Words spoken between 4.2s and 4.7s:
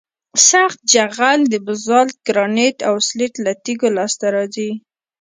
راځي